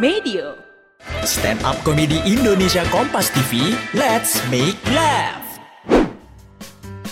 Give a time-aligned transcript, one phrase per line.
[0.00, 0.56] Medio.
[1.28, 5.44] Stand up komedi Indonesia Kompas TV, let's make laugh.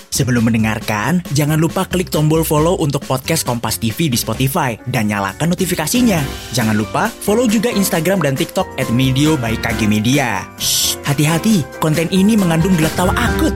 [0.08, 5.52] Sebelum mendengarkan, jangan lupa klik tombol follow untuk podcast Kompas TV di Spotify dan nyalakan
[5.52, 6.24] notifikasinya.
[6.56, 10.48] Jangan lupa follow juga Instagram dan TikTok at Medio by KG Media.
[10.56, 13.52] Shh, hati-hati, konten ini mengandung gelak tawa akut.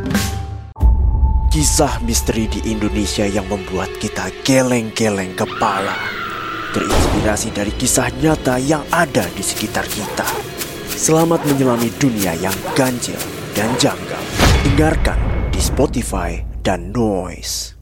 [1.49, 6.22] Kisah misteri di Indonesia yang membuat kita geleng-geleng kepala.
[6.73, 10.25] Terinspirasi dari kisah nyata yang ada di sekitar kita.
[10.89, 13.21] Selamat menyelami dunia yang ganjil
[13.53, 14.25] dan janggal.
[14.65, 15.21] Dengarkan
[15.53, 17.77] di Spotify dan Noise.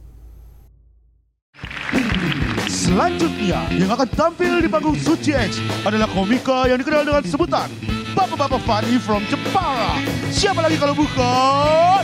[2.67, 7.71] Selanjutnya yang akan tampil di panggung Suci Edge adalah komika yang dikenal dengan sebutan
[8.19, 10.03] Bapak-Bapak Funny from Jepara.
[10.35, 12.03] Siapa lagi kalau bukan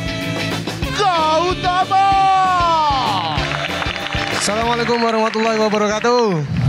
[0.95, 2.07] Gautama?
[4.39, 6.66] Assalamualaikum warahmatullahi wabarakatuh.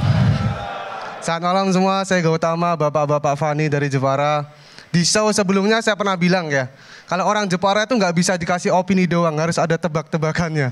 [1.28, 4.48] Selamat malam semua, saya Gautama, Bapak-Bapak Fani dari Jepara.
[4.96, 6.72] Di show sebelumnya saya pernah bilang ya,
[7.04, 10.72] kalau orang Jepara itu nggak bisa dikasih opini doang, harus ada tebak-tebakannya.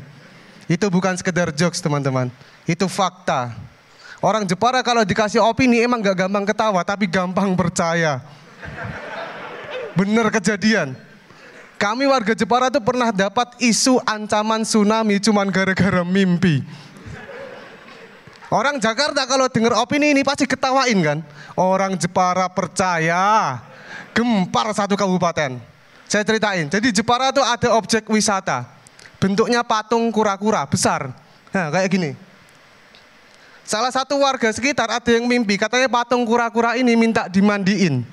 [0.71, 2.31] Itu bukan sekedar jokes teman-teman,
[2.63, 3.51] itu fakta.
[4.23, 8.23] Orang Jepara kalau dikasih opini emang nggak gampang ketawa, tapi gampang percaya.
[9.91, 10.95] Bener kejadian.
[11.75, 16.63] Kami warga Jepara tuh pernah dapat isu ancaman tsunami cuman gara-gara mimpi.
[18.55, 21.19] Orang Jakarta kalau dengar opini ini pasti ketawain kan.
[21.59, 23.59] Orang Jepara percaya
[24.15, 25.59] gempar satu kabupaten.
[26.07, 26.71] Saya ceritain.
[26.71, 28.63] Jadi Jepara tuh ada objek wisata.
[29.19, 31.11] Bentuknya patung kura-kura besar.
[31.51, 32.11] Nah kayak gini.
[33.67, 38.07] Salah satu warga sekitar ada yang mimpi katanya patung kura-kura ini minta dimandiin.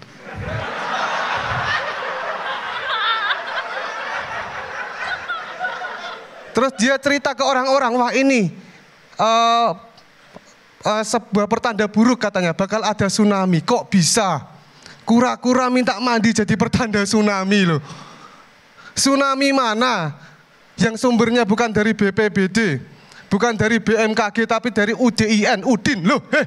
[6.52, 8.52] Terus dia cerita ke orang-orang, wah ini
[9.16, 9.91] uh,
[10.82, 13.62] uh, sebuah pertanda buruk katanya, bakal ada tsunami.
[13.62, 14.46] Kok bisa?
[15.02, 17.82] Kura-kura minta mandi jadi pertanda tsunami loh.
[18.94, 20.14] Tsunami mana?
[20.78, 22.80] Yang sumbernya bukan dari BPBD,
[23.30, 26.22] bukan dari BMKG, tapi dari UDIN, Udin loh.
[26.32, 26.46] Heh.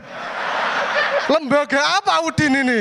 [1.25, 2.79] Lembaga apa Udin ini?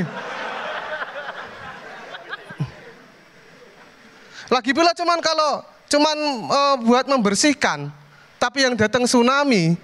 [4.53, 6.17] Lagi pula cuman kalau cuman
[6.47, 7.89] uh, buat membersihkan,
[8.37, 9.75] tapi yang datang tsunami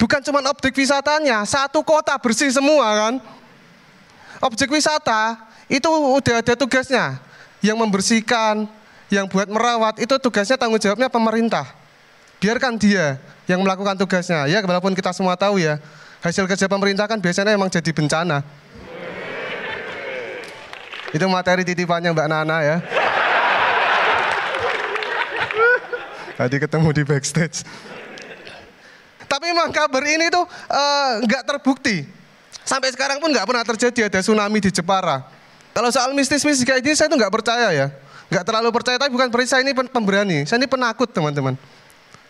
[0.00, 3.14] bukan cuman objek wisatanya, satu kota bersih semua kan.
[4.40, 5.36] Objek wisata
[5.68, 7.20] itu udah ada tugasnya,
[7.60, 8.64] yang membersihkan,
[9.12, 11.68] yang buat merawat itu tugasnya tanggung jawabnya pemerintah.
[12.40, 14.48] Biarkan dia yang melakukan tugasnya.
[14.48, 15.76] Ya walaupun kita semua tahu ya,
[16.24, 18.40] hasil kerja pemerintah kan biasanya emang jadi bencana.
[21.12, 22.76] Itu materi titipannya Mbak Nana ya.
[26.40, 27.68] Tadi ketemu di backstage.
[29.30, 30.42] Tapi memang kabar ini tuh
[31.22, 32.02] nggak uh, terbukti.
[32.66, 35.22] Sampai sekarang pun nggak pernah terjadi ada tsunami di Jepara.
[35.70, 37.86] Kalau soal mistis-mistis kayak gini saya tuh nggak percaya ya.
[38.26, 40.46] Nggak terlalu percaya, tapi bukan saya ini pemberani.
[40.46, 41.54] Saya ini penakut teman-teman.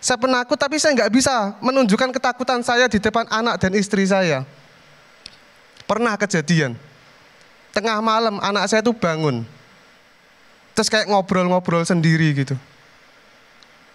[0.01, 4.45] Saya penakut tapi saya nggak bisa menunjukkan ketakutan saya di depan anak dan istri saya.
[5.85, 6.77] Pernah kejadian.
[7.73, 9.45] Tengah malam anak saya tuh bangun.
[10.77, 12.57] Terus kayak ngobrol-ngobrol sendiri gitu.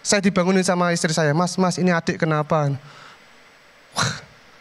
[0.06, 2.70] Saya dibangunin sama istri saya, mas, mas ini adik kenapa?
[3.98, 4.14] Wah,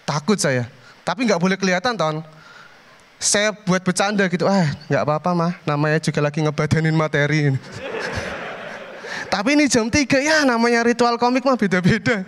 [0.09, 0.65] takut saya.
[1.05, 2.25] Tapi nggak boleh kelihatan ton.
[3.21, 7.53] Saya buat bercanda gitu, ah nggak apa-apa mah, namanya juga lagi ngebadanin materi.
[9.37, 12.25] Tapi ini jam 3 ya namanya ritual komik mah beda-beda.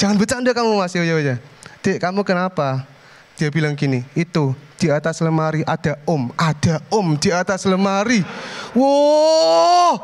[0.00, 1.36] Jangan bercanda kamu mas, yo yo ya.
[1.84, 2.88] Dek kamu kenapa?
[3.36, 8.24] Dia bilang gini, itu di atas lemari ada om, ada om di atas lemari.
[8.72, 10.00] Wow,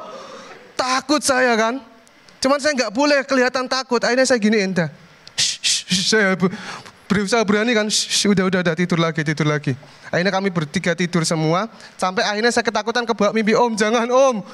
[0.76, 1.89] takut saya kan.
[2.40, 4.00] Cuman saya nggak boleh kelihatan takut.
[4.00, 4.88] Akhirnya saya gini dah.
[5.90, 6.34] Saya
[7.04, 7.86] berusaha berani kan.
[8.26, 9.76] Udah udah udah tidur lagi tidur lagi.
[10.08, 11.68] Akhirnya kami bertiga tidur semua.
[12.00, 14.40] Sampai akhirnya saya ketakutan kebawa mimpi om jangan om.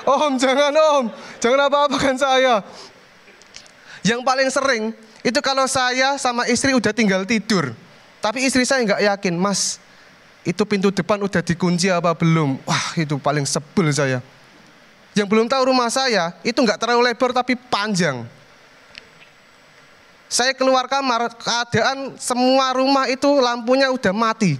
[0.00, 1.04] Om jangan om.
[1.38, 2.64] Jangan apa-apakan saya.
[4.00, 4.82] Yang paling sering
[5.20, 7.76] itu kalau saya sama istri udah tinggal tidur.
[8.24, 9.76] Tapi istri saya nggak yakin mas.
[10.40, 12.56] Itu pintu depan udah dikunci apa belum?
[12.64, 14.24] Wah itu paling sebel saya.
[15.14, 18.22] Yang belum tahu rumah saya itu nggak terlalu lebar tapi panjang.
[20.30, 24.54] Saya keluar kamar, keadaan semua rumah itu lampunya udah mati.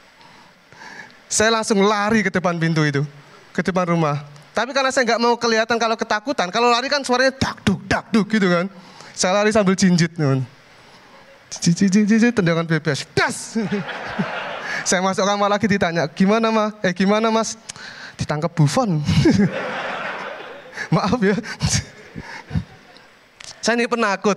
[1.36, 3.04] saya langsung lari ke depan pintu itu,
[3.52, 4.24] ke depan rumah.
[4.56, 8.08] Tapi karena saya nggak mau kelihatan kalau ketakutan, kalau lari kan suaranya dak duk dak
[8.08, 8.64] duk gitu kan.
[9.12, 10.16] Saya lari sambil jinjit.
[11.60, 13.60] Jinjit, tendangan bebas, das.
[14.88, 16.72] saya masuk kamar lagi ditanya, gimana mas?
[16.80, 17.60] Eh gimana mas?
[18.16, 19.00] Ditangkap Buffon.
[20.94, 21.36] Maaf ya.
[23.64, 24.36] saya ini penakut.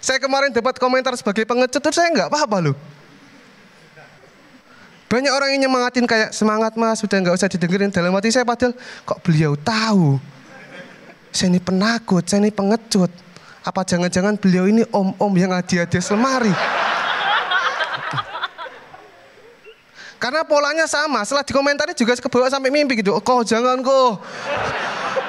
[0.00, 2.76] Saya kemarin dapat komentar sebagai pengecut, itu saya nggak apa-apa loh.
[5.06, 8.74] Banyak orang yang nyemangatin kayak semangat mas, sudah nggak usah didengerin dalam hati saya padahal
[9.06, 10.18] kok beliau tahu.
[11.30, 13.10] Saya ini penakut, saya ini pengecut.
[13.66, 16.54] Apa jangan-jangan beliau ini om-om yang hadiah-hadiah lemari?
[20.26, 23.14] Karena polanya sama, setelah dikomentari juga kebawa sampai mimpi gitu.
[23.14, 24.18] Kok jangan kok.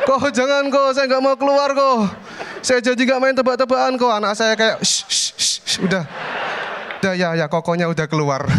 [0.09, 2.17] Kok jangan kok, saya nggak mau keluar kok.
[2.65, 4.09] Saya jadi nggak main tebak-tebakan kok.
[4.09, 6.01] Anak saya kayak, shh, shh, shh, udah.
[6.97, 8.49] Udah ya, ya kokonya udah keluar.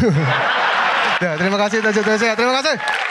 [1.27, 3.08] ya, terima kasih, Terima kasih.